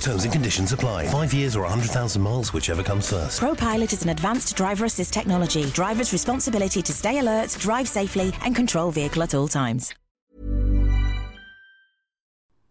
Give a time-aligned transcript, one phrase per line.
[0.00, 1.06] Terms and conditions apply.
[1.08, 3.40] Five years or 100,000 miles, whichever comes first.
[3.40, 5.64] ProPilot is an advanced driver assist technology.
[5.66, 9.94] Driver's responsibility to stay alert, drive safely, and control vehicle at all times.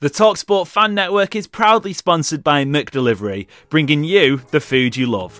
[0.02, 5.40] The Talksport Fan Network is proudly sponsored by McDelivery, bringing you the food you love.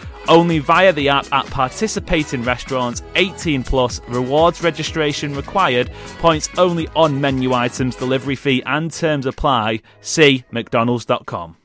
[0.31, 7.19] Only via the app at participating restaurants, 18 plus, rewards registration required, points only on
[7.19, 9.81] menu items, delivery fee and terms apply.
[9.99, 11.57] See McDonald's.com.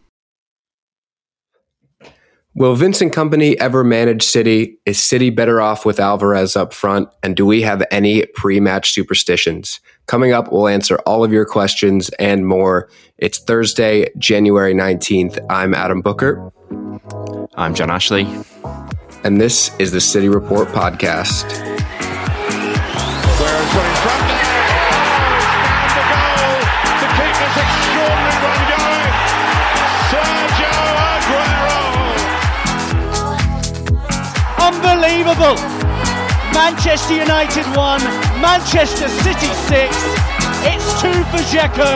[2.57, 4.79] Will Vincent Kompany ever manage City?
[4.87, 7.09] Is City better off with Alvarez up front?
[7.23, 9.79] And do we have any pre match superstitions?
[10.07, 12.89] Coming up, we'll answer all of your questions and more.
[13.19, 15.39] It's Thursday, January 19th.
[15.51, 16.51] I'm Adam Booker.
[17.55, 18.27] I'm Jon Ashley.
[19.25, 21.45] And this is the City Report Podcast.
[34.59, 35.57] Unbelievable!
[36.53, 38.03] Manchester United 1,
[38.41, 40.27] Manchester City 6.
[40.65, 41.91] It's 2 for Dzeko.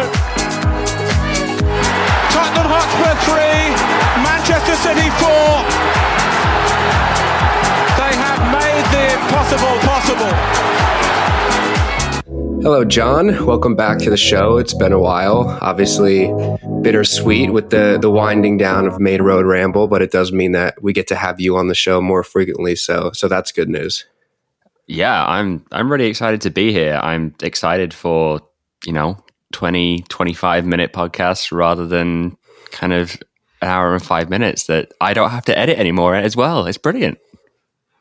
[2.31, 3.41] Tottenham Hotspur 3,
[4.23, 6.20] Manchester City 4.
[9.01, 10.31] They have the impossible possible.
[12.63, 13.47] Hello, Jon.
[13.47, 14.59] Welcome back to the show.
[14.59, 15.59] It's been a while.
[15.63, 16.27] Obviously,
[16.83, 20.83] bittersweet with the the winding down of Main Road Ramble, but it does mean that
[20.83, 22.77] we get to have you on the show more frequently.
[22.77, 24.05] So, so that's good news.
[24.87, 27.01] Yeah, I'm I'm really excited to be here.
[27.03, 28.43] I'm excited for,
[28.85, 29.17] you know,
[29.53, 32.37] 20 25 minute podcasts rather than
[32.71, 33.17] kind of
[33.63, 36.67] an hour and 5 minutes that I don't have to edit anymore as well.
[36.67, 37.19] It's brilliant.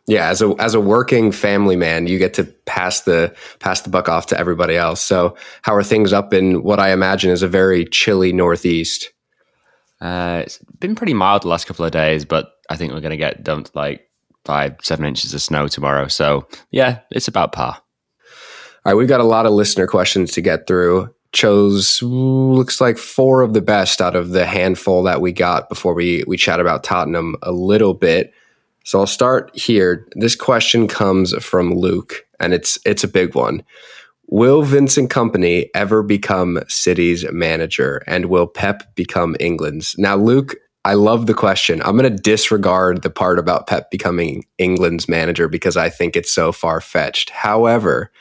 [0.09, 3.92] Yeah, as a as a working family man, you get to pass the pass the
[3.92, 5.02] buck off to everybody else.
[5.02, 9.14] So, how are things up in what I imagine is a very chilly northeast?
[10.02, 13.12] Uh, it's been pretty mild the last couple of days, but I think we're going
[13.12, 14.09] to get dumped like
[14.46, 16.08] five, seven inches of snow tomorrow.
[16.08, 17.78] So, yeah, it's about par.
[17.78, 17.84] All
[18.91, 21.14] right, we've got a lot of listener questions to get through.
[21.34, 25.94] Chose looks like four of the best out of the handful that we got before
[25.94, 28.34] we we chat about Tottenham a little bit.
[28.84, 30.07] So I'll start here.
[30.16, 33.63] This question comes from Luke, and it's it's a big one.
[34.28, 39.95] Will Vincent Kompany ever become City's manager, and will Pep become England's?
[39.97, 41.81] Now, Luke, I love the question.
[41.81, 46.31] I'm going to disregard the part about Pep becoming England's manager because I think it's
[46.31, 47.31] so far fetched.
[47.31, 48.11] However,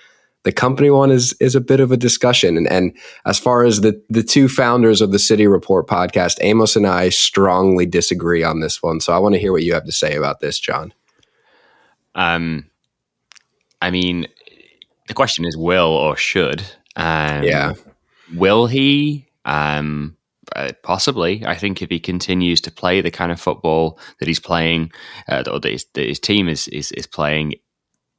[0.49, 2.57] the Kompany one is is a bit of a discussion.
[2.57, 6.75] And, and as far as the the two founders of the City Report podcast, Amos
[6.75, 9.01] and I strongly disagree on this one.
[9.01, 10.95] So I want to hear what you have to say about this, Jon.
[12.15, 12.71] Um,
[13.83, 14.27] I mean,
[15.07, 16.63] the question is will or should.
[16.97, 17.75] Um, yeah.
[18.35, 19.29] Will he?
[19.45, 20.17] Um,
[20.57, 21.45] uh, possibly.
[21.45, 24.93] I think if he continues to play the kind of football that he's playing,
[25.29, 27.57] uh, or that his, that his team is, is is playing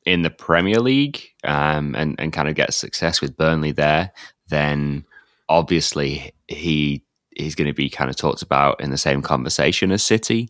[0.10, 4.12] in the Premier League, um, and and kind of get success with Burnley there,
[4.48, 5.06] then
[5.48, 7.04] obviously he
[7.36, 10.50] he's going to be kind of talked about in the same conversation as City.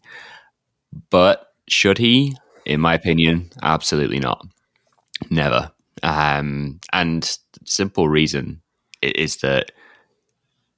[1.09, 2.38] But should he?
[2.65, 4.47] In my opinion, absolutely not.
[5.29, 5.71] Never.
[6.03, 8.62] Um, and simple reason
[9.01, 9.73] is that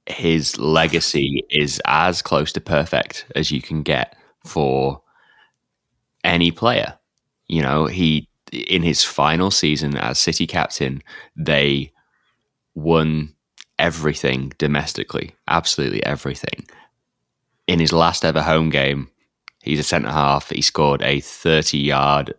[0.06, 5.00] his legacy is as close to perfect as you can get for
[6.24, 6.98] any player.
[7.46, 11.02] You know, he in his final season as City captain,
[11.36, 11.92] they
[12.74, 13.34] won
[13.78, 16.66] everything domestically, absolutely everything.
[17.66, 19.08] In his last ever home game,
[19.62, 20.50] he's a centre half.
[20.50, 22.34] He scored a 30 yard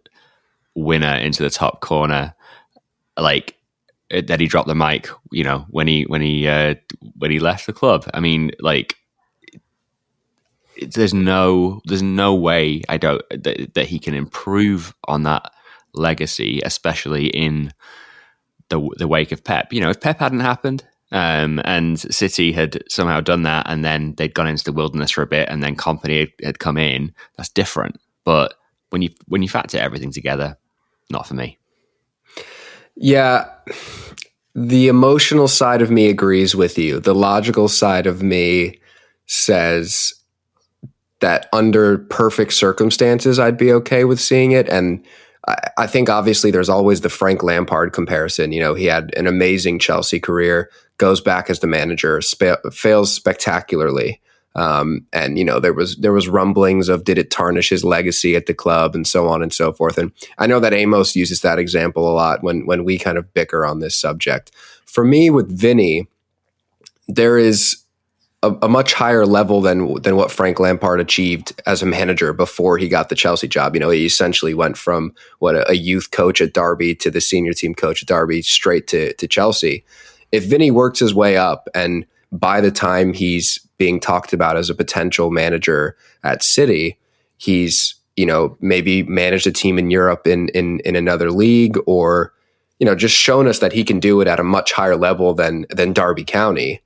[0.76, 2.36] winner into the top corner.
[3.18, 3.56] Like,
[4.10, 5.10] that he dropped the mic.
[5.32, 6.76] You know, when he when he uh,
[7.18, 8.08] when he left the club.
[8.14, 8.96] I mean, like
[10.82, 15.52] there's no there's no way I don't that, that he can improve on that
[15.94, 17.72] legacy, especially in
[18.70, 19.72] the the wake of Pep.
[19.72, 24.16] You know, if Pep hadn't happened, um, and City had somehow done that, and then
[24.16, 27.14] they'd gone into the wilderness for a bit, and then Kompany had, had come in.
[27.38, 28.00] That's different.
[28.24, 28.56] But
[28.90, 30.58] when you when you factor everything together,
[31.10, 31.58] not for me.
[32.96, 33.50] Yeah,
[34.56, 37.00] the emotional side of me agrees with you.
[37.00, 38.80] The logical side of me
[39.26, 40.14] says
[41.22, 44.68] that under perfect circumstances, I'd be okay with seeing it.
[44.70, 45.04] And
[45.46, 48.52] I, think obviously there's always the Frank Lampard comparison.
[48.52, 53.14] You know, he had an amazing Chelsea career, goes back as the manager, spa- fails
[53.14, 54.22] spectacularly.
[54.56, 58.36] Um, and you know there was there was rumblings of did it tarnish his legacy
[58.36, 59.98] at the club and so on and so forth.
[59.98, 63.34] And I know that Amos uses that example a lot when when we kind of
[63.34, 64.52] bicker on this subject.
[64.86, 66.08] For me, with Vinny,
[67.08, 67.83] there is
[68.44, 72.78] a, a, much higher level than than what Frank Lampard achieved as a manager before
[72.78, 73.74] he got the Chelsea job.
[73.74, 77.22] You know, he essentially went from what a, a youth coach at Derby to the
[77.22, 79.86] senior team coach at Derby straight to to Chelsea.
[80.32, 84.70] If Vinny works his way up and by the time he's being talked about as
[84.70, 87.00] a potential manager at City,
[87.38, 92.34] he's you know maybe managed a team in Europe in in in another league or
[92.80, 95.34] you know just shown us that he can do it at a much higher level
[95.34, 96.82] than than Derby County.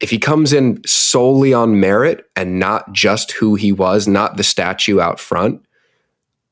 [0.00, 4.44] If he comes in solely on merit and not just who he was, not the
[4.44, 5.64] statue out front,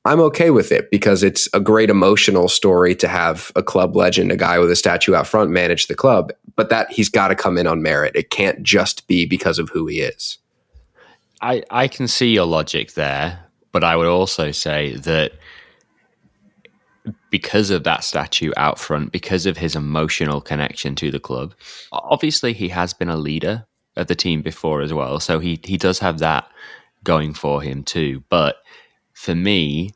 [0.07, 4.31] I'm okay with it because it's a great emotional story to have a club legend,
[4.33, 6.33] a guy with a statue out front, manage the club.
[6.57, 8.15] But that he's got to come in on merit.
[8.15, 10.39] It can't just be because of who he is.
[11.41, 13.39] I, I can see your logic there,
[13.73, 15.33] but I would also say that
[17.31, 21.55] because of that statue out front, because of his emotional connection to the club,
[21.93, 23.67] obviously he has been a leader
[23.97, 25.21] of the team before as well.
[25.21, 26.49] So he, he does have that
[27.03, 28.25] going for him too.
[28.29, 28.57] But
[29.13, 29.91] for me,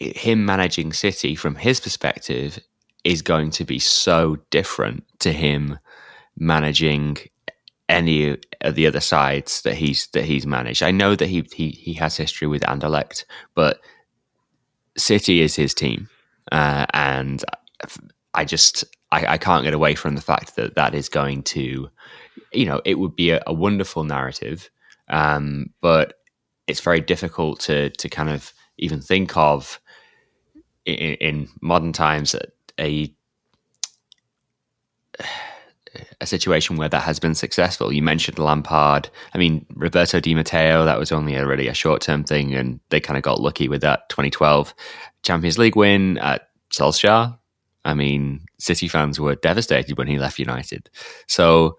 [0.00, 2.58] him managing City from his perspective
[3.04, 5.78] is going to be so different to him
[6.36, 7.18] managing
[7.88, 10.82] any of the other sides that he's that he's managed.
[10.82, 13.24] I know that he he he has history with Anderlecht,
[13.54, 13.80] but
[14.96, 16.08] City is his team,
[16.50, 17.44] uh, and
[18.34, 21.88] I just I, I, can't get away from the fact that that is going to,
[22.52, 24.70] you know, it would be a, a wonderful narrative,
[25.08, 26.14] um, but
[26.66, 29.80] it's very difficult to to kind of even think of
[30.84, 32.40] in, in modern times a
[32.80, 33.14] a
[36.24, 37.92] situation where that has been successful.
[37.92, 39.10] You mentioned Lampard.
[39.34, 42.80] I mean, Roberto Di Matteo, that was only a really a short term thing, and
[42.90, 44.74] they kind of got lucky with that 2012
[45.22, 47.38] Champions League win at Solskjaer.
[47.84, 50.88] I mean, City fans were devastated when he left United.
[51.26, 51.76] So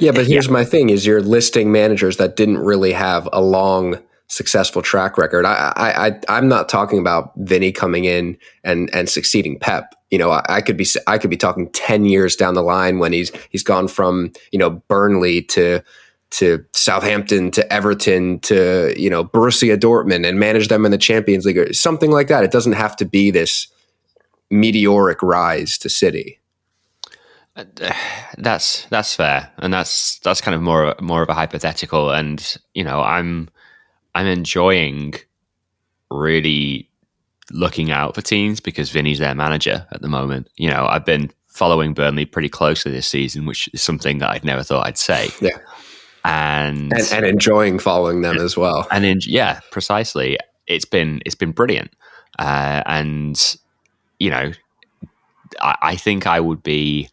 [0.00, 0.52] yeah, but here's yeah.
[0.52, 3.98] my thing: is you're listing managers that didn't really have a long
[4.34, 5.46] successful track record.
[5.46, 9.94] I, I, I I'm not talking about Vinny coming in and and succeeding Pep.
[10.10, 12.98] You know, I, I, could be I could be talking ten years down the line
[12.98, 15.80] when he's he's gone from you know Burnley to
[16.32, 21.46] to Southampton to Everton to you know Borussia Dortmund and manage them in the Champions
[21.46, 22.44] League or something like that.
[22.44, 23.68] It doesn't have to be this
[24.50, 26.40] meteoric rise to City.
[27.56, 27.64] Uh,
[28.36, 32.10] that's that's fair, and that's that's kind of more more of a hypothetical.
[32.10, 33.48] And you know, I'm
[34.14, 35.14] I'm enjoying
[36.10, 36.88] really
[37.50, 40.48] looking out for teams because Vinny's their manager at the moment.
[40.56, 44.44] You know, I've been following Burnley pretty closely this season, which is something that I'd
[44.44, 45.28] never thought I'd say.
[45.40, 45.58] Yeah.
[46.24, 48.86] And, and, and enjoying following them as well.
[48.90, 50.38] And in, yeah, precisely.
[50.66, 51.90] It's been it's been brilliant.
[52.38, 53.56] Uh, and
[54.18, 54.52] you know,
[55.60, 57.10] I, I think I would be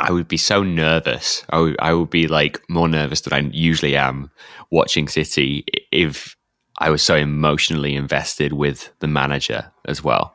[0.00, 1.44] I would be so nervous.
[1.50, 4.30] I would, I would be like more nervous than I usually am
[4.70, 6.36] watching City if
[6.78, 10.34] I was so emotionally invested with the manager as well.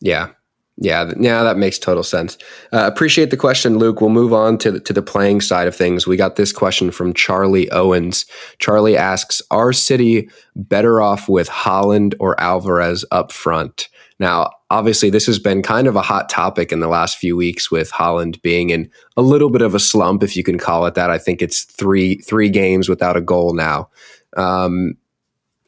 [0.00, 0.30] Yeah.
[0.76, 2.36] Yeah, yeah, that makes total sense.
[2.72, 4.00] Uh, appreciate the question, Luke.
[4.00, 6.04] We'll move on to the, to the playing side of things.
[6.04, 8.26] We got this question from Charlie Owens.
[8.58, 15.26] Charlie asks, "Are City better off with Haaland or Alvarez up front?" Now, obviously, this
[15.26, 18.70] has been kind of a hot topic in the last few weeks with Haaland being
[18.70, 21.10] in a little bit of a slump, if you can call it that.
[21.10, 23.88] I think it's three three games without a goal now.
[24.36, 24.96] Um,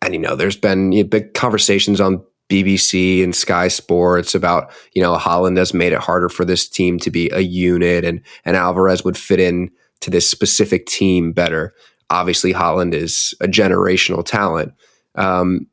[0.03, 4.73] and you know, there's been you know, big conversations on BBC and Sky Sports about
[4.93, 8.21] you know Haaland has made it harder for this team to be a unit, and
[8.45, 9.71] and Alvarez would fit in
[10.01, 11.75] to this specific team better.
[12.11, 14.73] Obviously, Haaland is a generational talent.
[15.15, 15.69] Um,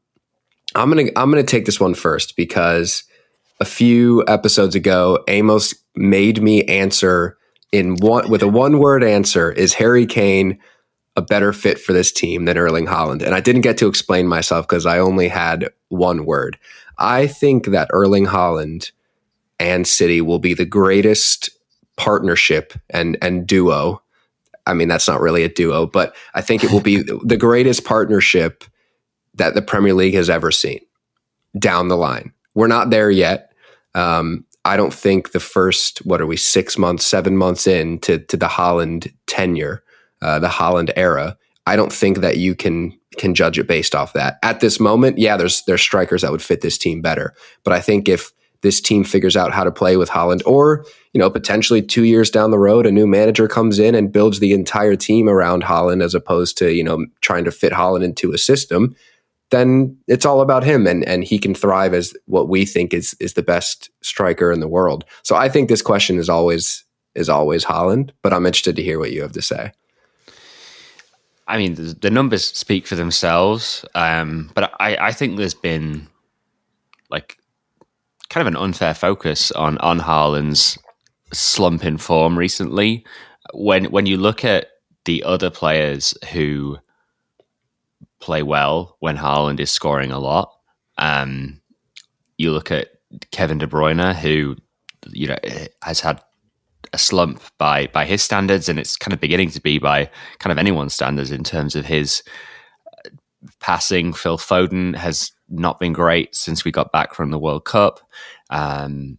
[0.76, 3.04] I'm gonna I'm gonna take this one first because
[3.64, 7.38] a few episodes ago, Amos made me answer
[7.72, 10.60] in one with a one word answer: Is Harry Kane
[11.16, 13.22] a better fit for this team than Erling Haaland?
[13.22, 16.60] And I didn't get to explain myself because I only had one word.
[16.98, 18.92] I think that Erling Haaland
[19.62, 21.50] and City will be the greatest
[21.96, 24.02] partnership and and duo.
[24.68, 27.86] I mean, that's not really a duo, but I think it will be the greatest
[27.86, 28.66] partnership
[29.36, 30.82] that the Premier League has ever seen
[31.58, 32.34] down the line.
[32.56, 33.53] We're not there yet.
[33.96, 38.20] Um, I don't think the first, what are we, six months, seven months in to,
[38.20, 39.84] to the Haaland tenure,
[40.22, 44.14] uh, the Haaland era, I don't think that you can can judge it based off
[44.14, 44.38] that.
[44.42, 47.34] At this moment, yeah, there's there's strikers that would fit this team better.
[47.64, 48.32] But I think if
[48.62, 52.30] this team figures out how to play with Haaland, or you know, potentially two years
[52.30, 56.04] down the road, a new manager comes in and builds the entire team around Haaland,
[56.04, 58.96] as opposed to you know trying to fit Haaland into a system
[59.54, 63.16] then it's all about him and and he can thrive as what we think is
[63.20, 65.06] is the best striker in the world.
[65.22, 66.84] So I think this question is always
[67.16, 69.72] is always Haaland, but I'm interested to hear what you have to say.
[71.48, 76.08] I mean, the, the numbers speak for themselves, um, but I, I think there's been
[77.10, 77.38] like
[78.30, 80.80] kind of an unfair focus on on Haaland's
[81.32, 83.06] slump in form recently.
[83.54, 84.70] When when you look at
[85.06, 86.80] the other players who
[88.24, 90.50] play well when Haaland is scoring a lot.
[90.98, 91.62] Um,
[92.38, 92.88] you look at
[93.32, 94.56] Kevin De Bruyne, who
[95.12, 95.38] you know
[95.82, 96.22] has had
[96.94, 100.52] a slump by by his standards, and it's kind of beginning to be by kind
[100.52, 102.24] of anyone's standards in terms of his
[103.06, 103.10] uh,
[103.60, 104.14] passing.
[104.14, 108.00] Phil Foden has not been great since we got back from the World Cup,
[108.52, 109.18] um,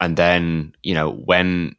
[0.00, 1.74] and then you know when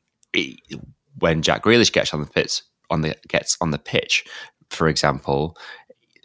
[1.19, 4.25] when Jack Grealish gets on the pitch on the gets on the pitch,
[4.69, 5.57] for example,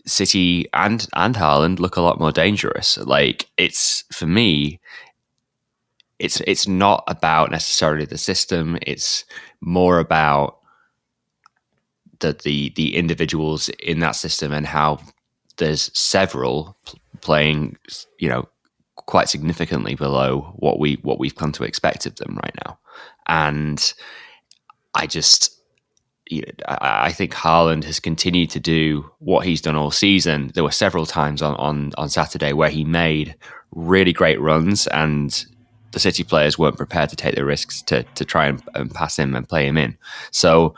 [0.05, 2.99] City and and Haaland look a lot more dangerous.
[2.99, 4.81] Like it's for me,
[6.19, 8.79] it's it's not about necessarily the system.
[8.83, 9.25] It's
[9.61, 10.59] more about
[12.21, 15.01] the the the individuals in that system and how
[15.59, 16.77] there's several
[17.21, 17.77] playing,
[18.19, 18.49] you know,
[18.97, 22.79] quite significantly below what we what we've come to expect of them right now.
[23.27, 23.93] And
[24.95, 25.62] I just
[26.67, 30.51] I think Haaland has continued to do what he's done all season.
[30.55, 33.35] There were several times on, on, on Saturday where he made
[33.73, 35.45] really great runs, and
[35.93, 39.19] the City players weren't prepared to take the risks to to try and, and pass
[39.19, 39.97] him and play him in.
[40.31, 40.75] So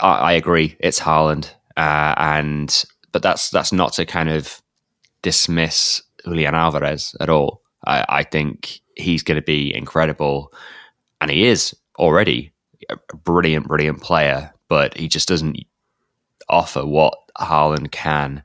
[0.00, 4.62] I, I agree, it's Haaland, uh, and but that's that's not to kind of
[5.22, 7.62] dismiss Julian Alvarez at all.
[7.86, 10.52] I, I think he's going to be incredible,
[11.20, 12.53] and he is already
[12.88, 15.58] a brilliant, brilliant player, but he just doesn't
[16.48, 18.42] offer what Haaland can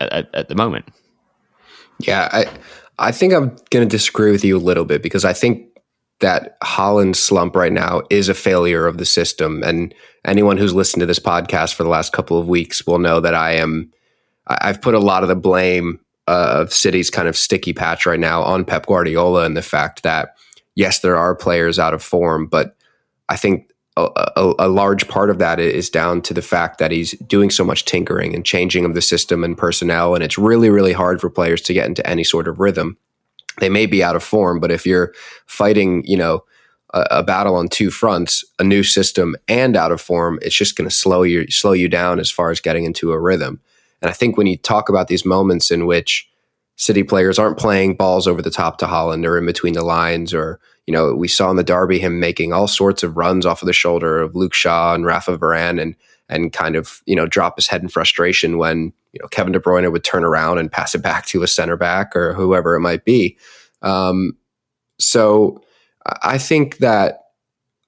[0.00, 0.86] at, at the moment.
[1.98, 2.46] Yeah, I
[2.98, 5.66] I think I'm going to disagree with you a little bit because I think
[6.20, 9.94] that Haaland's slump right now is a failure of the system, and
[10.24, 13.34] anyone who's listened to this podcast for the last couple of weeks will know that
[13.34, 13.90] I am.
[14.46, 18.42] I've put a lot of the blame of City's kind of sticky patch right now
[18.42, 20.36] on Pep Guardiola and the fact that
[20.74, 22.76] yes, there are players out of form, but
[23.30, 26.90] I think a, a, a, large part of that is down to the fact that
[26.90, 30.70] he's doing so much tinkering and changing of the system and personnel, and it's really,
[30.70, 32.96] really hard for players to get into any sort of rhythm.
[33.58, 35.12] They may be out of form, but if you're
[35.46, 36.44] fighting, you know,
[36.92, 40.76] a, a battle on two fronts, a new system and out of form, it's just
[40.76, 43.60] going to slow you slow you down as far as getting into a rhythm.
[44.02, 46.28] And I think when you talk about these moments in which
[46.76, 50.32] City players aren't playing balls over the top to Haaland or in between the lines
[50.32, 50.58] or
[50.90, 53.66] you know, we saw in the derby him making all sorts of runs off of
[53.66, 55.94] the shoulder of Luke Shaw and Rafa Varane and
[56.28, 59.60] and kind of, you know, drop his head in frustration when, you know, Kevin De
[59.60, 62.80] Bruyne would turn around and pass it back to a center back or whoever it
[62.80, 63.38] might be.
[63.82, 64.36] Um,
[64.98, 65.62] so
[66.22, 67.20] I think that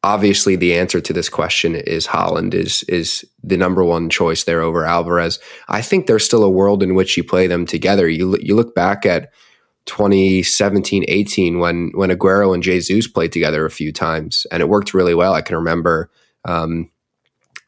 [0.05, 4.61] obviously the answer to this question is Haaland is is the number one choice there
[4.61, 5.41] over Alvarez.
[5.69, 8.09] I think there's still a world in which you play them together.
[8.09, 9.33] You you look back at
[9.87, 14.95] 2017 18 when when Aguero and Jesus played together a few times and it worked
[14.95, 15.35] really well.
[15.35, 16.11] I can remember
[16.45, 16.91] um,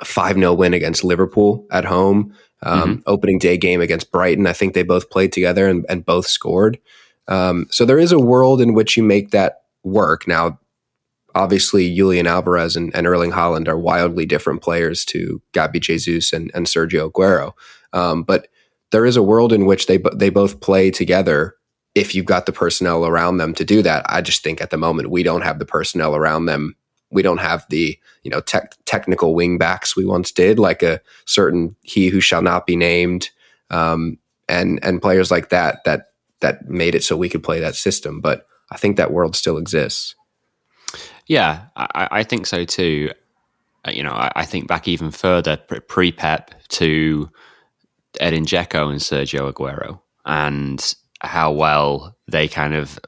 [0.00, 3.00] a 5 0 win against Liverpool at home, um, mm-hmm.
[3.06, 4.46] opening day game against Brighton.
[4.46, 6.78] I think they both played together and, and both scored.
[7.26, 10.28] Um, so there is a world in which you make that work.
[10.28, 10.58] Now,
[11.34, 16.50] obviously, Julian Alvarez and, and Erling Haaland are wildly different players to Gabi Jesus and,
[16.54, 17.52] and Sergio Aguero.
[17.92, 18.48] Um, but
[18.92, 21.56] there is a world in which they they both play together
[21.94, 24.04] if you've got the personnel around them to do that.
[24.08, 26.74] I just think at the moment we don't have the personnel around them.
[27.10, 31.00] We don't have the you know tech, technical wing backs we once did, like a
[31.26, 33.30] certain he who shall not be named.
[33.70, 36.08] Um, and and players like that that
[36.40, 38.20] that made it so we could play that system.
[38.20, 40.14] But I think that world still exists.
[41.26, 43.10] Yeah, I, I think so too.
[43.86, 47.30] Uh, you know, I, I think back even further pre Pep to
[48.20, 52.98] Edin Dzeko and Sergio Aguero, and how well they kind of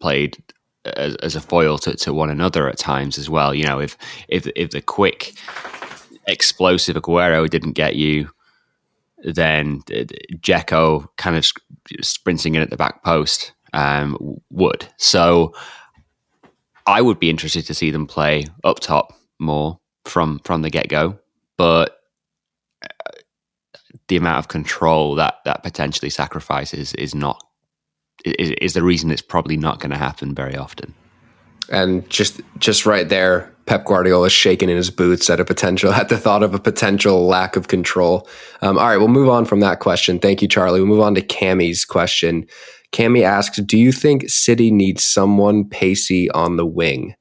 [0.00, 0.36] played
[0.84, 3.54] as, as, a foil to, to one another at times as well.
[3.54, 3.96] You know, if
[4.28, 5.34] if if the quick,
[6.26, 8.30] explosive Aguero didn't get you,
[9.24, 11.46] then Dzeko kind of
[12.00, 14.86] sprinting in at the back post um, would.
[14.96, 15.54] So
[16.86, 20.88] I would be interested to see them play up top more from from the get
[20.88, 21.18] go,
[21.56, 21.98] but
[24.12, 27.42] the amount of control that that potentially sacrifices is not
[28.26, 30.92] is, is the reason it's probably not going to happen very often.
[31.70, 35.94] And just just right there, Pep Guardiola is shaking in his boots at a potential
[35.94, 38.28] at the thought of a potential lack of control.
[38.60, 40.18] Um, all right, we'll move on from that question.
[40.18, 40.80] Thank you, Charlie.
[40.80, 42.44] We'll move on to Cammy's question.
[42.92, 47.14] Cammy asks, "Do you think City needs someone pacey on the wing?"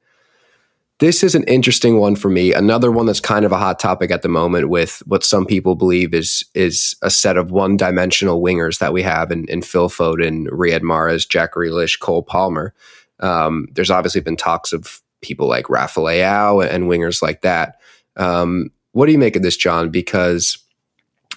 [1.01, 2.53] This is an interesting one for me.
[2.53, 5.73] Another one that's kind of a hot topic at the moment with what some people
[5.73, 9.89] believe is is a set of one dimensional wingers that we have in, in Phil
[9.89, 12.75] Foden, Riyad Mahrez, Jack Grealish, Cole Palmer.
[13.19, 17.79] Um, there's obviously been talks of people like Rafa Leao and wingers like that.
[18.15, 19.89] Um, what do you make of this, Jon?
[19.89, 20.59] Because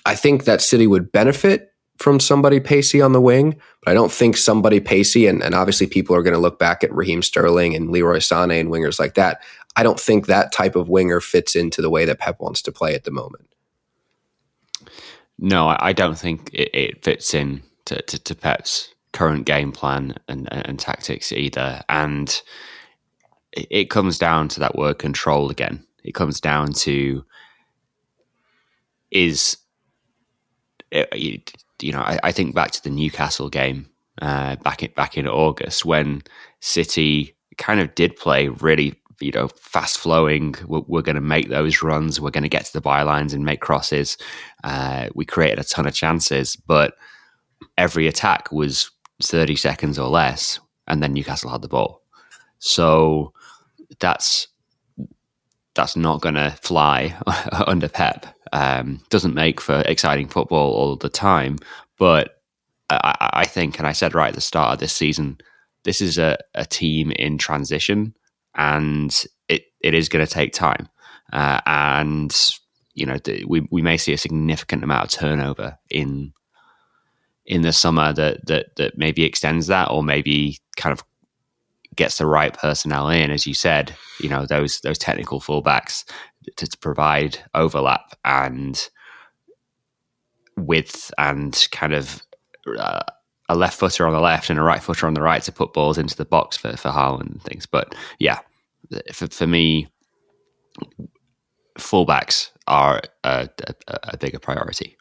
[0.05, 4.13] I think that City would benefit from somebody pacey on the wing, but I don't
[4.13, 7.75] think somebody pacey, and, and obviously people are going to look back at Raheem Sterling
[7.75, 9.43] and Leroy Sané and wingers like that.
[9.77, 12.73] I don't think that type of winger fits into the way that Pep wants to
[12.73, 13.49] play at the moment.
[15.39, 20.15] No, I don't think it, it fits in to, to, to, Pep's current game plan
[20.29, 21.83] and, and tactics either.
[21.89, 22.41] And
[23.53, 25.85] it, it comes down to that word control again.
[26.05, 27.25] It comes down to
[29.11, 29.57] is
[31.81, 33.89] you know, I, I, think back to the Newcastle game
[34.23, 36.23] uh, back in back in August when
[36.61, 40.55] City kind of did play really, you know, fast flowing.
[40.67, 42.21] We're, we're going to make those runs.
[42.21, 44.17] We're going to get to the bylines and make crosses.
[44.63, 46.95] Uh, we created a ton of chances, but
[47.77, 48.91] every attack was
[49.23, 52.03] thirty seconds or less, and then Newcastle had the ball.
[52.59, 53.33] So
[54.01, 54.49] that's
[55.75, 57.17] that's not going to fly
[57.67, 58.27] under Pep.
[58.53, 61.59] Um, doesn't make for exciting football all the time,
[61.99, 62.41] but
[62.91, 65.39] I, I, think, and I said right at the start of this season,
[65.85, 68.15] this is a, a team in transition,
[68.55, 70.89] and it it is going to take time.
[71.33, 72.35] Uh, and
[72.95, 76.33] you know, we we may see a significant amount of turnover in
[77.47, 81.05] in the summer that that that maybe extends that, or maybe kind of
[81.97, 86.05] gets the right personnel in, as you said, you know, those those technical fullbacks
[86.57, 88.89] to, to provide overlap and
[90.57, 92.23] width and kind of
[92.79, 93.03] uh,
[93.49, 95.73] a left footer on the left and a right footer on the right to put
[95.73, 97.67] balls into the box for for Haaland and things.
[97.67, 98.39] But yeah,
[99.13, 99.89] for for me,
[101.79, 103.49] fullbacks are a,
[103.89, 104.97] a, a bigger priority.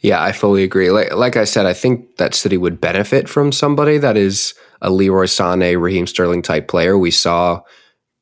[0.00, 0.90] Yeah, I fully agree.
[0.90, 4.90] Like, like I said, I think that City would benefit from somebody that is a
[4.90, 6.96] Leroy Sané, Raheem Sterling type player.
[6.96, 7.60] We saw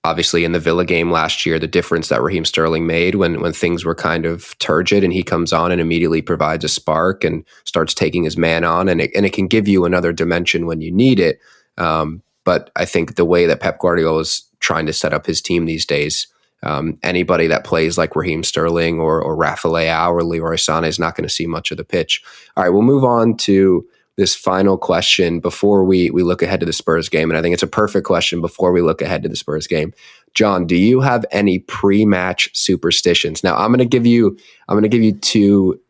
[0.05, 3.53] obviously in the Villa game last year the difference that Raheem Sterling made when when
[3.53, 7.45] things were kind of turgid and he comes on and immediately provides a spark and
[7.65, 10.81] starts taking his man on and it, and it can give you another dimension when
[10.81, 11.39] you need it.
[11.77, 15.43] Um, but I think the way that Pep Guardiola is trying to set up his
[15.43, 16.27] team these days,
[16.63, 20.99] um, anybody that plays like Raheem Sterling or, or Rafa Leao or Leroy Sané is
[20.99, 22.23] not going to see much of the pitch.
[22.57, 26.67] All right, we'll move on to this final question before we we look ahead to
[26.67, 29.29] the Spurs game, and I think it's a perfect question before we look ahead to
[29.29, 29.95] the Spurs game.
[30.35, 33.45] Jon, do you have any pre-match superstitions?
[33.45, 34.37] Now, I'm going to give you
[34.69, 35.81] I'm going to give you two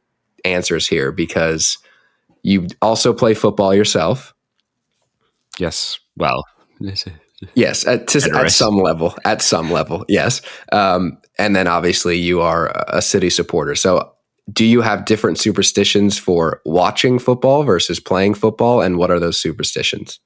[0.44, 1.78] answers here because
[2.42, 4.34] you also play football yourself.
[5.58, 5.98] Yes.
[6.16, 6.44] Well,
[7.54, 10.42] yes, at, to, at some level, at some level, yes.
[10.72, 13.74] Um, and then obviously you are a city supporter.
[13.74, 14.12] So
[14.52, 19.38] do you have different superstitions for watching football versus playing football and what are those
[19.38, 20.20] superstitions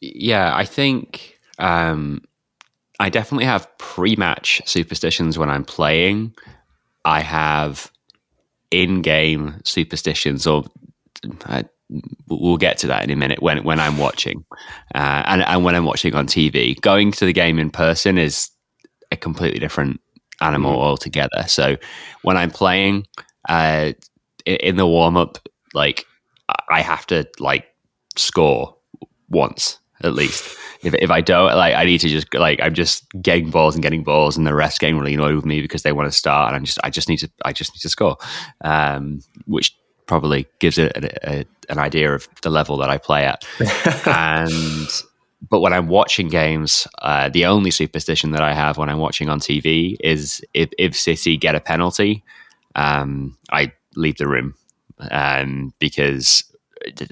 [0.00, 2.20] yeah i think um,
[3.00, 6.34] i definitely have pre-match superstitions when i'm playing
[7.04, 7.90] i have
[8.70, 10.64] in-game superstitions or
[11.46, 11.62] uh,
[12.28, 14.44] we'll get to that in a minute when when i'm watching
[14.94, 18.50] uh, and, and when i'm watching on tv going to the game in person is
[19.12, 20.00] a completely different
[20.40, 20.82] animal mm.
[20.82, 21.76] altogether so
[22.22, 23.06] when i'm playing
[23.48, 23.92] uh,
[24.46, 25.38] in the warm up,
[25.72, 26.04] like
[26.68, 27.66] I have to like
[28.16, 28.76] score
[29.28, 30.56] once at least.
[30.82, 33.82] If, if I don't, like, I need to just like I'm just getting balls and
[33.82, 36.48] getting balls, and the rest getting really annoyed with me because they want to start,
[36.48, 38.18] and I'm just I just need to I just need to score,
[38.62, 39.74] um, which
[40.06, 43.44] probably gives it a, a, an idea of the level that I play at.
[44.06, 44.88] and
[45.50, 49.28] but when I'm watching games, uh, the only superstition that I have when I'm watching
[49.28, 52.24] on TV is if, if City get a penalty,
[52.76, 54.54] um, I leave the room
[55.10, 56.42] um, because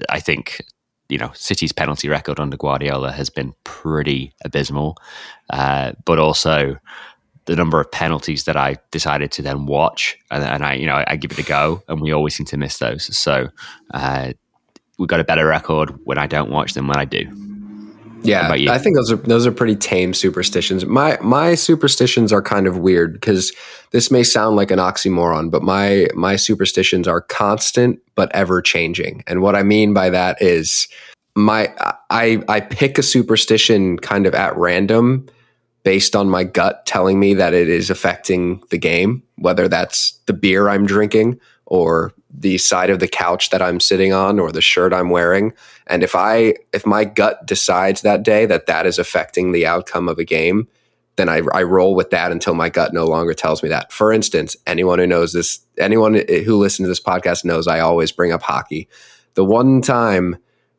[0.09, 0.61] I think
[1.09, 4.97] you know City's penalty record under Guardiola has been pretty abysmal,
[5.49, 6.77] uh, but also
[7.45, 11.03] the number of penalties that I decided to then watch, and, and I, you know,
[11.07, 13.15] I give it a go, and we always seem to miss those.
[13.15, 13.49] So
[13.93, 14.33] uh,
[14.97, 17.27] we've got a better record when I don't watch them when I do.
[18.23, 20.85] Yeah, I think those are those are pretty tame superstitions.
[20.85, 23.51] My my superstitions are kind of weird because
[23.91, 29.23] this may sound like an oxymoron, but my my superstitions are constant but ever changing.
[29.27, 30.87] And what I mean by that is
[31.35, 31.73] my
[32.09, 35.27] I I pick a superstition kind of at random
[35.83, 40.33] based on my gut telling me that it is affecting the game, whether that's the
[40.33, 44.61] beer I'm drinking or the side of the couch that I'm sitting on or the
[44.61, 45.53] shirt I'm wearing.
[45.87, 50.07] And if I if my gut decides that day that that is affecting the outcome
[50.07, 50.67] of a game,
[51.15, 53.91] then I, I roll with that until my gut no longer tells me that.
[53.91, 58.11] For instance, anyone who knows this, anyone who listens to this podcast knows I always
[58.11, 58.87] bring up hockey.
[59.35, 60.37] The one time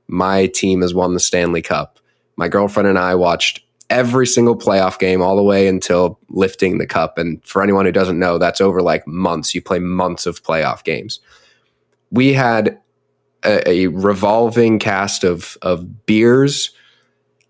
[0.09, 1.99] my team has won the Stanley Cup,
[2.37, 3.64] my girlfriend and I watched
[3.95, 7.17] every single playoff game all the way until lifting the cup.
[7.17, 9.55] And for anyone who doesn't know, that's over like months.
[9.55, 11.21] You play months of playoff games.
[12.11, 12.81] We had
[13.45, 16.73] a, a revolving cast of of beers,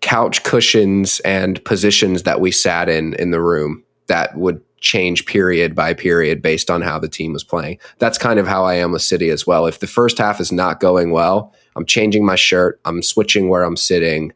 [0.01, 5.73] couch cushions, and positions that we sat in in the room that would change period
[5.73, 7.79] by period based on how the team was playing.
[7.97, 9.65] That's kind of how I am with City as well.
[9.65, 13.63] If the first half is not going well, I'm changing my shirt, I'm switching where
[13.63, 14.31] I'm sitting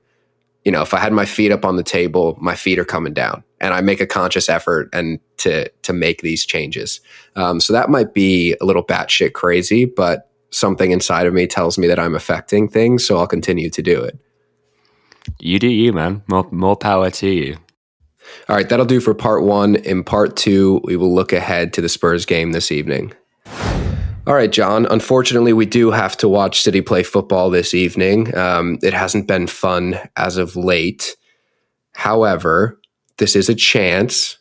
[0.65, 3.13] you know, if I had my feet up on the table, my feet are coming
[3.13, 7.01] down, and I make a conscious effort and to to make these changes.
[7.35, 11.77] Um, so that might be a little batshit crazy, but something inside of me tells
[11.77, 14.19] me that I'm affecting things, so I'll continue to do it.
[15.39, 16.23] You do you, man.
[16.27, 17.57] More more power to you.
[18.47, 19.75] All right, that'll do for part one.
[19.75, 23.13] In part two, we will look ahead to the Spurs game this evening.
[24.27, 24.85] All right, Jon.
[24.85, 28.35] Unfortunately, we do have to watch City play football this evening.
[28.37, 31.15] Um, it hasn't been fun as of late.
[31.95, 32.79] However,
[33.17, 34.37] this is a chance,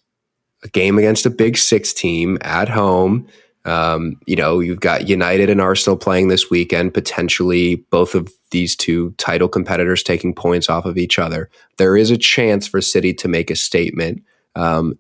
[0.63, 3.29] a game against a big six team at home.
[3.65, 8.77] Um, you know, you've got United and Arsenal playing this weekend, potentially both of these
[8.77, 11.49] two title competitors taking points off of each other.
[11.77, 14.23] There is a chance for City to make a statement.
[14.55, 14.99] Um,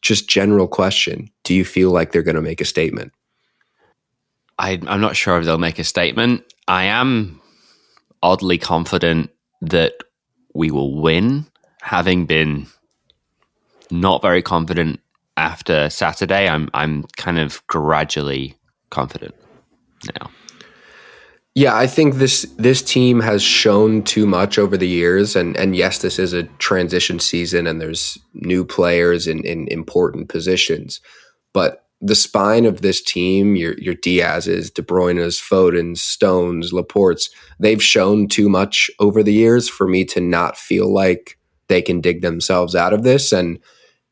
[0.00, 3.12] just general question Do you feel like they're going to make a statement?
[4.58, 6.44] I, I'm not sure if they'll make a statement.
[6.68, 7.40] I am
[8.22, 9.94] oddly confident that
[10.54, 11.46] we will win,
[11.80, 12.66] having been
[13.90, 15.00] not very confident
[15.36, 16.48] after Saturday.
[16.48, 18.56] I'm I'm kind of gradually
[18.90, 19.34] confident
[20.18, 20.30] now.
[21.54, 25.76] Yeah, I think this this team has shown too much over the years, and and
[25.76, 31.00] yes, this is a transition season, and there's new players in in important positions,
[31.52, 37.82] but the spine of this team, your your Dias's, De Bruyne's, Foden's, Stones, Laporte's, they've
[37.82, 41.38] shown too much over the years for me to not feel like
[41.68, 43.32] they can dig themselves out of this.
[43.32, 43.60] And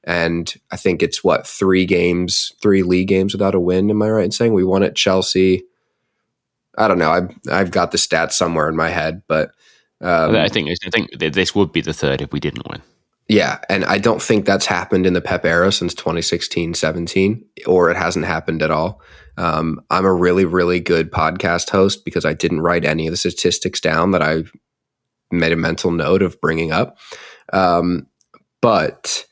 [0.04, 3.90] and I think it's what three games, three league games without a win.
[3.90, 5.64] Am I right in saying we won at Chelsea?
[6.78, 7.10] I don't know.
[7.10, 9.50] I've I've got the stats somewhere in my head, but
[10.00, 12.82] um, I think I think this would be the third if we didn't win.
[13.30, 17.88] Yeah, and I don't think that's happened in the Pep era since 2016 17, or
[17.88, 19.00] it hasn't happened at all.
[19.36, 23.16] Um, I'm a really, really good podcast host because I didn't write any of the
[23.16, 24.42] statistics down that I
[25.30, 26.98] made a mental note of bringing up.
[27.52, 28.08] Um,
[28.60, 29.24] but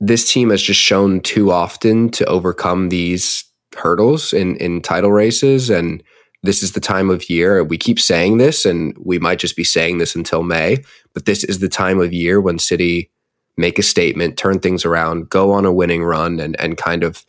[0.00, 3.44] this team has just shown too often to overcome these
[3.76, 5.68] hurdles in, in title races.
[5.68, 6.02] And
[6.42, 7.62] this is the time of year.
[7.62, 10.78] We keep saying this, and we might just be saying this until May,
[11.14, 13.10] but this is the time of year when City
[13.56, 17.24] make a statement, turn things around, go on a winning run, and and kind of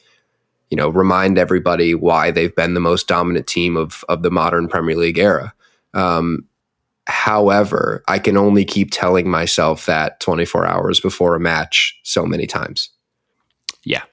[0.70, 4.68] you know remind everybody why they've been the most dominant team of of the modern
[4.68, 5.54] Premier League era.
[5.94, 6.48] Um,
[7.06, 12.48] however, I can only keep telling myself that 24 hours before a match so many
[12.48, 12.90] times.
[13.84, 14.04] Yeah,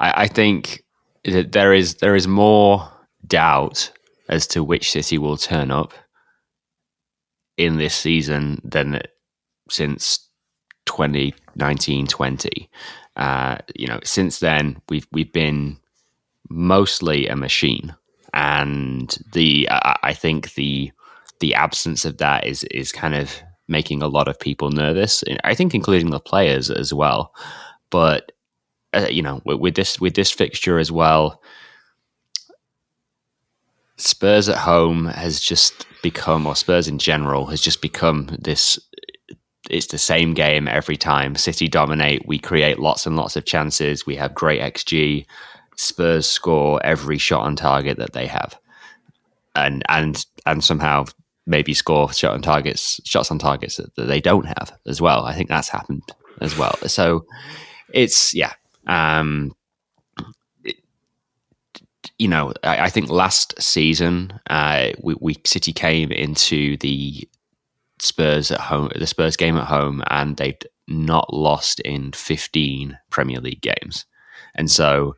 [0.00, 0.82] I, I think
[1.24, 2.90] that there is there is more
[3.26, 3.92] doubt
[4.28, 5.92] as to which city will turn up
[7.56, 9.00] in this season than
[9.68, 10.28] since
[10.86, 12.70] 2019 20
[13.16, 15.76] uh, you know since then we've we've been
[16.48, 17.94] mostly a machine.
[18.34, 20.92] And the I, think the
[21.40, 23.34] the absence of that is is kind of
[23.66, 27.34] making a lot of people nervous i think including the players as well.
[27.90, 28.32] But
[28.92, 31.40] uh, you know with, with this with this fixture as well
[33.98, 38.78] Spurs at home has just become, or Spurs in general has just become this.
[39.68, 41.34] It's the same game every time.
[41.34, 42.26] City dominate.
[42.26, 44.06] We create lots and lots of chances.
[44.06, 45.26] We have great xG.
[45.76, 48.58] Spurs score every shot on target that they have,
[49.54, 51.04] and and and somehow
[51.46, 55.24] maybe score shot on targets, shots on targets that, that they don't have as well.
[55.24, 56.02] I think that's happened
[56.40, 56.76] as well.
[56.86, 57.26] So
[57.92, 58.52] it's yeah.
[58.86, 59.54] Um,
[62.18, 67.28] you know, I, I, think last season, uh, we, we City came into the
[68.00, 73.40] Spurs at home, the Spurs game at home, and they'd not lost in 15 Premier
[73.40, 74.04] League games.
[74.54, 75.16] And so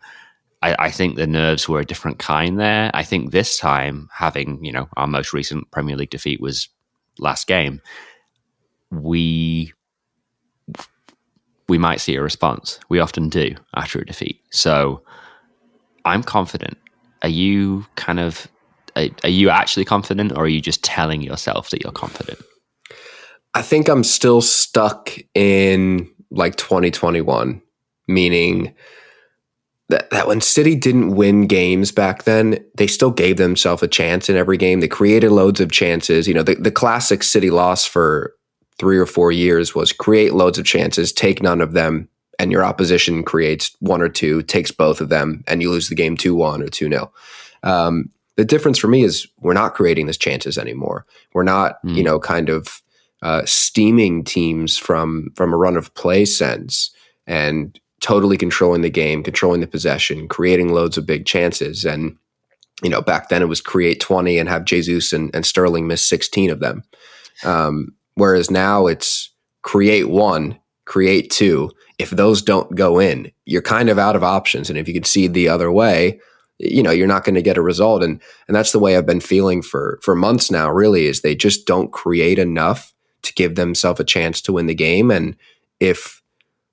[0.62, 2.90] I, I, think the nerves were a different kind there.
[2.92, 6.68] I think this time, having, you know, our most recent Premier League defeat was
[7.18, 7.80] last game,
[8.90, 9.72] we
[11.68, 12.80] we might see a response.
[12.88, 14.42] We often do after a defeat.
[14.50, 15.02] So
[16.04, 16.76] I'm confident.
[17.22, 18.48] Are you kind of
[18.96, 22.40] are, are you actually confident or are you just telling yourself that you're confident?
[23.54, 27.60] I think I'm still stuck in like 2021,
[28.06, 28.74] meaning
[29.88, 34.28] that, that when City didn't win games back then, they still gave themselves a chance
[34.28, 34.80] in every game.
[34.80, 36.28] They created loads of chances.
[36.28, 38.34] You know, the, the classic City loss for
[38.78, 42.08] three or four years was create loads of chances, take none of them,
[42.40, 45.94] and your opposition creates one or two, takes both of them, and you lose the
[45.94, 47.12] game 2 1 or 2 0.
[47.62, 51.06] Um, the difference for me is we're not creating these chances anymore.
[51.34, 51.94] We're not, mm.
[51.94, 52.80] you know, kind of
[53.22, 56.90] uh, steaming teams from from a run of play sense
[57.26, 61.84] and totally controlling the game, controlling the possession, creating loads of big chances.
[61.84, 62.16] And,
[62.82, 66.00] you know, back then it was create 20 and have Jesus and, and Sterling miss
[66.06, 66.82] 16 of them.
[67.44, 69.30] Um, Whereas now it's
[69.62, 71.70] create one, create two.
[72.00, 74.70] If those don't go in, you're kind of out of options.
[74.70, 76.18] And if you see the other way,
[76.58, 78.02] you know, you're not going to get a result.
[78.02, 81.34] And and that's the way I've been feeling for for months now, really, is they
[81.34, 85.10] just don't create enough to give themselves a chance to win the game.
[85.10, 85.36] And
[85.78, 86.22] if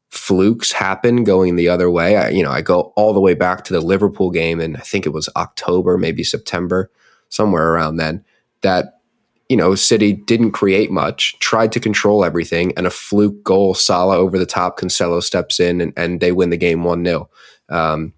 [0.09, 3.65] flukes happen going the other way, I, you know, I go all the way back
[3.65, 6.89] to the Liverpool game and I think it was October, maybe September,
[7.27, 8.23] somewhere around then,
[8.61, 8.96] that
[9.49, 14.17] you know, City didn't create much, tried to control everything, and a fluke goal, Salah
[14.17, 17.29] over the top, Cancelo steps in, and, and they win the game 1 0.
[17.69, 18.13] Um,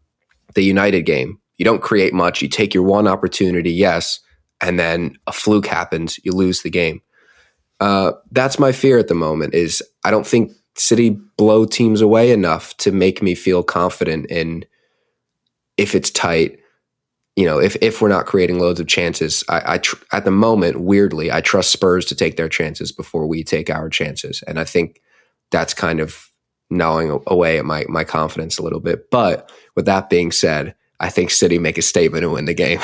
[0.56, 2.42] the United game, you don't create much.
[2.42, 4.20] You take your one opportunity, yes,
[4.60, 7.02] and then a fluke happens, you lose the game.
[7.80, 12.32] Uh, that's my fear at the moment is I don't think City blow teams away
[12.32, 14.66] enough to make me feel confident in
[15.78, 16.59] if it's tight
[17.40, 20.32] you know, if if we're not creating loads of chances, I, I tr- at the
[20.32, 24.60] moment, weirdly, I trust Spurs to take their chances before we take our chances, and
[24.60, 25.00] I think
[25.50, 26.30] that's kind of
[26.70, 29.10] gnawing away at my my confidence a little bit.
[29.10, 32.82] But with that being said, I think City make a statement and win the game.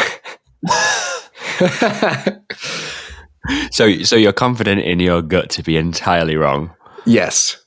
[3.71, 6.73] so, so you're confident in your gut to be entirely wrong.
[7.05, 7.61] Yes.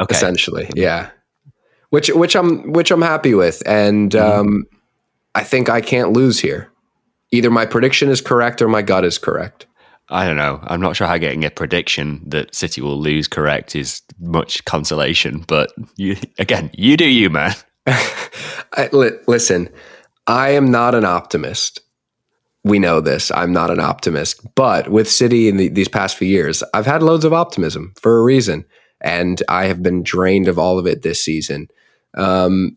[0.00, 0.12] Okay.
[0.12, 1.10] Essentially, yeah.
[1.90, 4.10] Which which I'm which I'm happy with, and.
[4.10, 4.40] Mm-hmm.
[4.40, 4.64] Um,
[5.34, 6.70] I think I can't lose here.
[7.30, 9.66] Either my prediction is correct or my gut is correct.
[10.08, 10.60] I don't know.
[10.64, 15.44] I'm not sure how getting a prediction that City will lose correct is much consolation,
[15.48, 17.54] but you, again, you do you, man.
[17.86, 19.70] I, li- listen,
[20.26, 21.80] I am not an optimist.
[22.64, 23.32] We know this.
[23.34, 27.02] I'm not an optimist, but with City in the, these past few years, I've had
[27.02, 28.64] loads of optimism for a reason,
[29.00, 31.68] and I have been drained of all of it this season.
[32.14, 32.76] Um,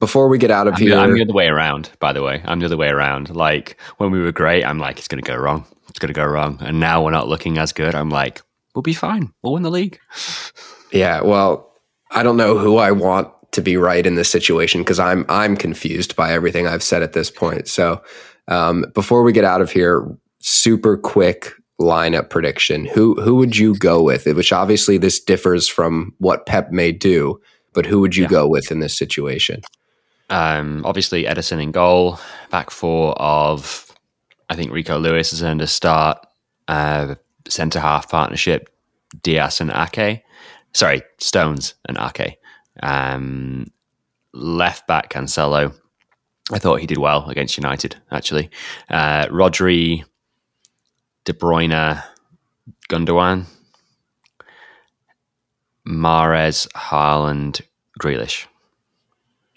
[0.00, 1.90] before we get out of I'm here, the, I'm the other way around.
[1.98, 3.34] By the way, I'm the other way around.
[3.34, 5.66] Like when we were great, I'm like, it's going to go wrong.
[5.88, 6.58] It's going to go wrong.
[6.60, 7.94] And now we're not looking as good.
[7.94, 8.42] I'm like,
[8.74, 9.32] we'll be fine.
[9.42, 9.98] We'll win the league.
[10.92, 11.22] Yeah.
[11.22, 11.72] Well,
[12.10, 15.56] I don't know who I want to be right in this situation because I'm I'm
[15.56, 17.68] confused by everything I've said at this point.
[17.68, 18.02] So
[18.46, 20.06] um, before we get out of here,
[20.40, 22.84] super quick lineup prediction.
[22.86, 24.26] Who who would you go with?
[24.26, 27.40] Which obviously this differs from what Pep may do,
[27.72, 28.30] but who would you yeah.
[28.30, 29.62] go with in this situation?
[30.30, 32.18] Um, obviously, Ederson in goal,
[32.50, 33.92] back four of,
[34.50, 36.18] I think Rico Lewis has earned a start.
[36.66, 37.14] Uh,
[37.48, 38.68] centre half partnership,
[39.22, 40.22] Dias and Ake.
[40.74, 42.36] Sorry, Stones and Ake.
[42.82, 43.68] Um,
[44.34, 45.74] left back Cancelo.
[46.52, 48.50] I thought he did well against United, actually.
[48.90, 50.04] Uh, Rodri,
[51.24, 52.02] De Bruyne,
[52.90, 53.46] Gundogan,
[55.86, 57.62] Mahrez, Haaland,
[57.98, 58.46] Grealish.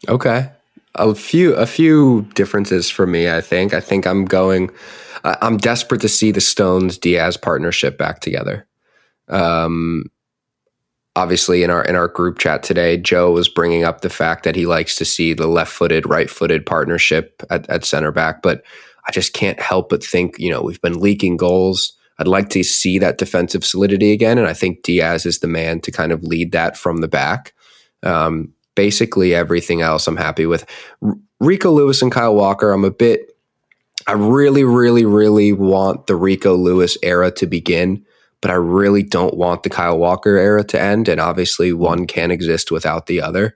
[0.08, 0.50] Okay
[0.96, 3.30] a few a few differences for me.
[3.30, 3.74] I think.
[3.74, 4.70] I think I'm going.
[5.24, 8.68] I'm desperate to see the Stones Dias partnership back together.
[9.28, 10.06] Um,
[11.16, 14.56] obviously, in our in our group chat today, Joe was bringing up the fact that
[14.56, 18.42] he likes to see the left footed, right footed partnership at, at center back.
[18.42, 18.64] But
[19.08, 21.94] I just can't help but think, you know, we've been leaking goals.
[22.20, 24.38] I'd like to see that defensive solidity again.
[24.38, 27.54] And I think Dias is the man to kind of lead that from the back.
[28.04, 30.66] Um, basically, everything else I'm happy with.
[31.40, 33.38] Rico Lewis and Kyle Walker, I'm a bit,
[34.08, 38.04] I really, really, really want the Rico Lewis era to begin,
[38.42, 41.08] but I really don't want the Kyle Walker era to end.
[41.08, 43.56] And obviously, one can't exist without the other.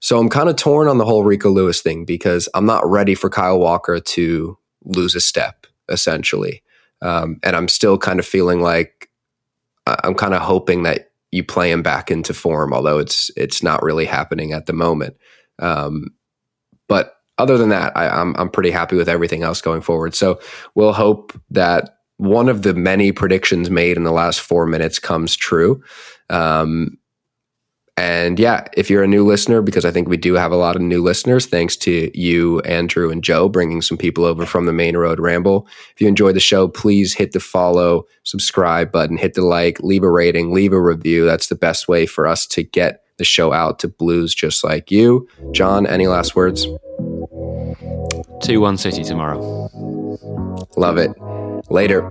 [0.00, 3.14] So I'm kind of torn on the whole Rico Lewis thing because I'm not ready
[3.14, 6.62] for Kyle Walker to lose a step, essentially.
[7.00, 9.08] Um, and I'm still kind of feeling like
[9.86, 11.05] I'm kind of hoping that
[11.36, 15.16] you play him back into form, although it's it's not really happening at the moment.
[15.58, 16.08] Um,
[16.88, 20.14] but other than that, I, I'm I'm pretty happy with everything else going forward.
[20.14, 20.40] So
[20.74, 25.36] we'll hope that one of the many predictions made in the last four minutes comes
[25.36, 25.82] true.
[26.30, 26.98] Um,
[27.96, 30.76] and yeah, if you're a new listener, because I think we do have a lot
[30.76, 34.72] of new listeners, thanks to you, Andrew, and Joe, bringing some people over from the
[34.72, 35.66] Maine Road Ramble.
[35.94, 40.02] If you enjoyed the show, please hit the follow, subscribe button, hit the like, leave
[40.02, 41.24] a rating, leave a review.
[41.24, 44.90] That's the best way for us to get the show out to blues just like
[44.90, 45.26] you.
[45.52, 46.66] Jon, any last words?
[48.42, 49.40] 2 1 City tomorrow.
[50.76, 51.10] Love it.
[51.70, 52.10] Later.